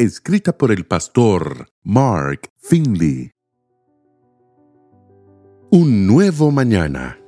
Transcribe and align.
escrita 0.00 0.56
por 0.56 0.72
el 0.72 0.86
pastor 0.86 1.68
Mark 1.82 2.48
Finley. 2.56 3.32
Un 5.70 6.06
nuevo 6.06 6.50
mañana. 6.50 7.18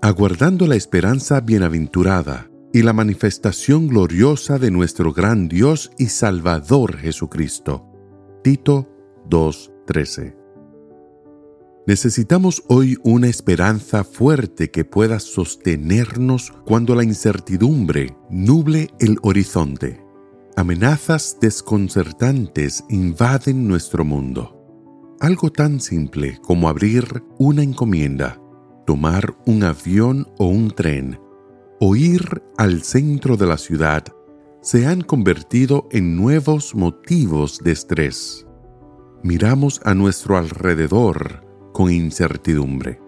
Aguardando 0.00 0.66
la 0.66 0.76
esperanza 0.76 1.42
bienaventurada 1.42 2.50
y 2.72 2.80
la 2.80 2.94
manifestación 2.94 3.86
gloriosa 3.86 4.58
de 4.58 4.70
nuestro 4.70 5.12
gran 5.12 5.46
Dios 5.46 5.90
y 5.98 6.06
Salvador 6.06 6.96
Jesucristo. 6.96 7.86
Tito 8.42 8.88
2.13. 9.28 10.36
Necesitamos 11.86 12.62
hoy 12.68 12.96
una 13.02 13.28
esperanza 13.28 14.04
fuerte 14.04 14.70
que 14.70 14.86
pueda 14.86 15.20
sostenernos 15.20 16.50
cuando 16.64 16.94
la 16.94 17.04
incertidumbre 17.04 18.16
nuble 18.30 18.88
el 19.00 19.18
horizonte 19.20 20.07
amenazas 20.58 21.38
desconcertantes 21.40 22.82
invaden 22.88 23.68
nuestro 23.68 24.04
mundo. 24.04 24.56
Algo 25.20 25.52
tan 25.52 25.78
simple 25.78 26.36
como 26.42 26.68
abrir 26.68 27.22
una 27.38 27.62
encomienda, 27.62 28.40
tomar 28.84 29.36
un 29.46 29.62
avión 29.62 30.26
o 30.36 30.46
un 30.46 30.72
tren, 30.72 31.20
o 31.78 31.94
ir 31.94 32.42
al 32.56 32.82
centro 32.82 33.36
de 33.36 33.46
la 33.46 33.56
ciudad, 33.56 34.02
se 34.60 34.84
han 34.84 35.02
convertido 35.02 35.86
en 35.92 36.16
nuevos 36.16 36.74
motivos 36.74 37.60
de 37.60 37.70
estrés. 37.70 38.44
Miramos 39.22 39.80
a 39.84 39.94
nuestro 39.94 40.36
alrededor 40.36 41.46
con 41.72 41.88
incertidumbre. 41.88 43.00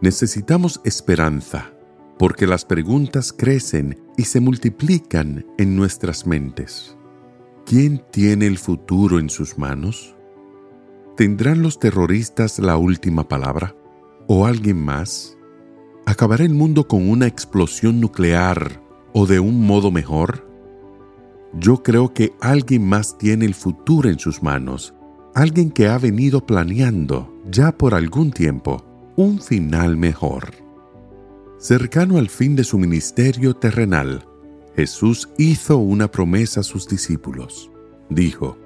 Necesitamos 0.00 0.80
esperanza 0.84 1.72
porque 2.20 2.46
las 2.46 2.64
preguntas 2.64 3.32
crecen 3.32 3.98
y 4.18 4.24
se 4.24 4.40
multiplican 4.40 5.46
en 5.56 5.76
nuestras 5.76 6.26
mentes. 6.26 6.98
¿Quién 7.64 8.02
tiene 8.10 8.48
el 8.48 8.58
futuro 8.58 9.20
en 9.20 9.30
sus 9.30 9.56
manos? 9.56 10.16
¿Tendrán 11.16 11.62
los 11.62 11.78
terroristas 11.78 12.58
la 12.58 12.76
última 12.76 13.28
palabra? 13.28 13.76
¿O 14.26 14.44
alguien 14.44 14.84
más? 14.84 15.38
¿Acabará 16.04 16.44
el 16.44 16.52
mundo 16.52 16.88
con 16.88 17.08
una 17.08 17.26
explosión 17.26 18.00
nuclear 18.00 18.82
o 19.14 19.24
de 19.24 19.38
un 19.38 19.64
modo 19.64 19.92
mejor? 19.92 20.48
Yo 21.54 21.84
creo 21.84 22.12
que 22.12 22.32
alguien 22.40 22.86
más 22.86 23.16
tiene 23.18 23.44
el 23.44 23.54
futuro 23.54 24.10
en 24.10 24.18
sus 24.18 24.42
manos, 24.42 24.94
alguien 25.34 25.70
que 25.70 25.86
ha 25.86 25.96
venido 25.96 26.44
planeando 26.44 27.32
ya 27.48 27.70
por 27.70 27.94
algún 27.94 28.32
tiempo 28.32 28.84
un 29.16 29.40
final 29.40 29.96
mejor. 29.96 30.67
Cercano 31.58 32.18
al 32.18 32.28
fin 32.28 32.54
de 32.54 32.62
su 32.62 32.78
ministerio 32.78 33.56
terrenal, 33.56 34.24
Jesús 34.76 35.28
hizo 35.38 35.78
una 35.78 36.08
promesa 36.08 36.60
a 36.60 36.62
sus 36.62 36.86
discípulos. 36.86 37.68
Dijo, 38.08 38.56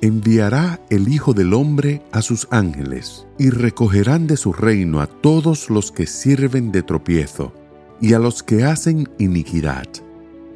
enviará 0.00 0.80
el 0.88 1.08
Hijo 1.08 1.34
del 1.34 1.52
Hombre 1.52 2.02
a 2.10 2.22
sus 2.22 2.48
ángeles, 2.50 3.26
y 3.38 3.50
recogerán 3.50 4.26
de 4.26 4.38
su 4.38 4.54
reino 4.54 5.02
a 5.02 5.06
todos 5.06 5.68
los 5.68 5.92
que 5.92 6.06
sirven 6.06 6.72
de 6.72 6.82
tropiezo, 6.82 7.52
y 8.00 8.14
a 8.14 8.18
los 8.18 8.42
que 8.42 8.64
hacen 8.64 9.10
iniquidad. 9.18 9.86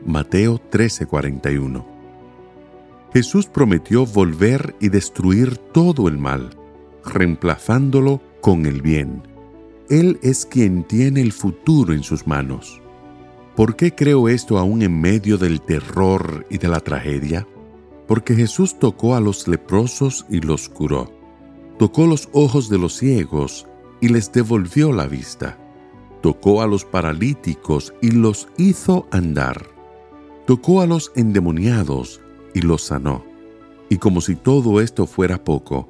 Mateo 0.06 0.58
13:41. 0.70 1.84
Jesús 3.12 3.44
prometió 3.48 4.06
volver 4.06 4.74
y 4.80 4.88
destruir 4.88 5.58
todo 5.58 6.08
el 6.08 6.16
mal, 6.16 6.56
reemplazándolo 7.04 8.22
con 8.40 8.64
el 8.64 8.80
bien 8.80 9.31
él 9.88 10.18
es 10.22 10.46
quien 10.46 10.84
tiene 10.84 11.20
el 11.20 11.32
futuro 11.32 11.92
en 11.92 12.02
sus 12.02 12.26
manos. 12.26 12.80
¿Por 13.56 13.76
qué 13.76 13.94
creo 13.94 14.28
esto 14.28 14.58
aún 14.58 14.82
en 14.82 14.98
medio 15.00 15.36
del 15.36 15.60
terror 15.60 16.46
y 16.48 16.58
de 16.58 16.68
la 16.68 16.80
tragedia? 16.80 17.46
Porque 18.08 18.34
Jesús 18.34 18.78
tocó 18.78 19.14
a 19.14 19.20
los 19.20 19.46
leprosos 19.46 20.24
y 20.30 20.40
los 20.40 20.68
curó. 20.68 21.12
Tocó 21.78 22.06
los 22.06 22.28
ojos 22.32 22.70
de 22.70 22.78
los 22.78 22.96
ciegos 22.96 23.66
y 24.00 24.08
les 24.08 24.32
devolvió 24.32 24.92
la 24.92 25.06
vista. 25.06 25.58
Tocó 26.22 26.62
a 26.62 26.66
los 26.66 26.84
paralíticos 26.84 27.92
y 28.00 28.12
los 28.12 28.48
hizo 28.56 29.06
andar. 29.10 29.66
Tocó 30.46 30.80
a 30.80 30.86
los 30.86 31.12
endemoniados 31.14 32.20
y 32.54 32.62
los 32.62 32.82
sanó. 32.82 33.24
Y 33.90 33.98
como 33.98 34.22
si 34.22 34.34
todo 34.34 34.80
esto 34.80 35.06
fuera 35.06 35.44
poco, 35.44 35.88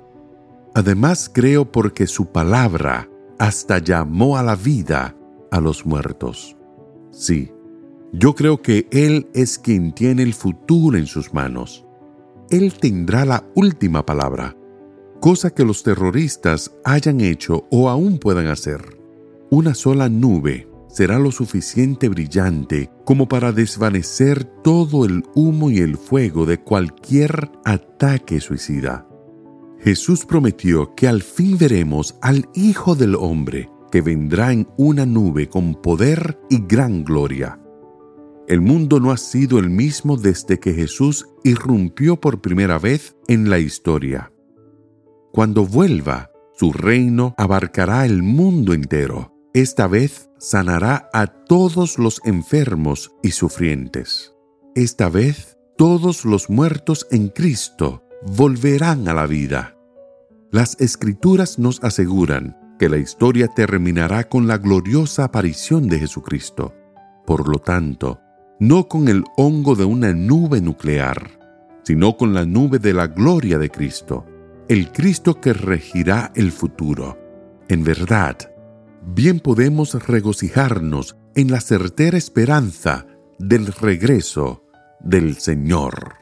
además 0.74 1.30
creo 1.32 1.70
porque 1.70 2.08
su 2.08 2.26
palabra 2.26 3.08
hasta 3.42 3.80
llamó 3.80 4.36
a 4.36 4.42
la 4.44 4.54
vida 4.54 5.16
a 5.50 5.60
los 5.60 5.84
muertos. 5.84 6.56
Sí, 7.10 7.50
yo 8.12 8.36
creo 8.36 8.62
que 8.62 8.86
Él 8.92 9.26
es 9.34 9.58
quien 9.58 9.92
tiene 9.92 10.22
el 10.22 10.32
futuro 10.32 10.96
en 10.96 11.06
sus 11.06 11.34
manos. 11.34 11.84
Él 12.50 12.72
tendrá 12.74 13.24
la 13.24 13.44
última 13.56 14.06
palabra, 14.06 14.56
cosa 15.20 15.50
que 15.50 15.64
los 15.64 15.82
terroristas 15.82 16.70
hayan 16.84 17.20
hecho 17.20 17.66
o 17.72 17.88
aún 17.88 18.18
puedan 18.18 18.46
hacer. 18.46 18.96
Una 19.50 19.74
sola 19.74 20.08
nube 20.08 20.68
será 20.86 21.18
lo 21.18 21.32
suficiente 21.32 22.08
brillante 22.08 22.90
como 23.04 23.26
para 23.26 23.50
desvanecer 23.50 24.44
todo 24.44 25.04
el 25.04 25.24
humo 25.34 25.68
y 25.72 25.78
el 25.78 25.96
fuego 25.96 26.46
de 26.46 26.60
cualquier 26.60 27.50
ataque 27.64 28.40
suicida. 28.40 29.08
Jesús 29.82 30.24
prometió 30.24 30.94
que 30.94 31.08
al 31.08 31.22
fin 31.22 31.58
veremos 31.58 32.16
al 32.22 32.48
Hijo 32.54 32.94
del 32.94 33.16
Hombre, 33.16 33.68
que 33.90 34.00
vendrá 34.00 34.52
en 34.52 34.68
una 34.76 35.04
nube 35.06 35.48
con 35.48 35.74
poder 35.74 36.38
y 36.48 36.62
gran 36.68 37.04
gloria. 37.04 37.58
El 38.46 38.60
mundo 38.60 39.00
no 39.00 39.10
ha 39.10 39.16
sido 39.16 39.58
el 39.58 39.70
mismo 39.70 40.16
desde 40.16 40.60
que 40.60 40.72
Jesús 40.72 41.26
irrumpió 41.42 42.20
por 42.20 42.40
primera 42.40 42.78
vez 42.78 43.16
en 43.26 43.50
la 43.50 43.58
historia. 43.58 44.32
Cuando 45.32 45.66
vuelva, 45.66 46.30
su 46.54 46.72
reino 46.72 47.34
abarcará 47.36 48.04
el 48.04 48.22
mundo 48.22 48.74
entero. 48.74 49.34
Esta 49.52 49.88
vez 49.88 50.30
sanará 50.38 51.08
a 51.12 51.26
todos 51.26 51.98
los 51.98 52.20
enfermos 52.24 53.12
y 53.22 53.32
sufrientes. 53.32 54.32
Esta 54.76 55.08
vez 55.08 55.58
todos 55.76 56.24
los 56.24 56.50
muertos 56.50 57.06
en 57.10 57.28
Cristo 57.28 58.04
volverán 58.26 59.08
a 59.08 59.14
la 59.14 59.26
vida. 59.26 59.76
Las 60.50 60.80
escrituras 60.80 61.58
nos 61.58 61.82
aseguran 61.82 62.56
que 62.78 62.88
la 62.88 62.98
historia 62.98 63.48
terminará 63.48 64.28
con 64.28 64.46
la 64.46 64.58
gloriosa 64.58 65.24
aparición 65.24 65.88
de 65.88 66.00
Jesucristo. 66.00 66.74
Por 67.26 67.48
lo 67.48 67.58
tanto, 67.58 68.20
no 68.58 68.88
con 68.88 69.08
el 69.08 69.24
hongo 69.36 69.74
de 69.74 69.84
una 69.84 70.12
nube 70.12 70.60
nuclear, 70.60 71.38
sino 71.84 72.16
con 72.16 72.34
la 72.34 72.44
nube 72.44 72.78
de 72.78 72.92
la 72.92 73.06
gloria 73.08 73.58
de 73.58 73.70
Cristo, 73.70 74.24
el 74.68 74.92
Cristo 74.92 75.40
que 75.40 75.52
regirá 75.52 76.32
el 76.34 76.52
futuro. 76.52 77.18
En 77.68 77.82
verdad, 77.82 78.36
bien 79.14 79.40
podemos 79.40 79.94
regocijarnos 80.06 81.16
en 81.34 81.50
la 81.50 81.60
certera 81.60 82.18
esperanza 82.18 83.06
del 83.38 83.66
regreso 83.66 84.64
del 85.00 85.36
Señor. 85.38 86.21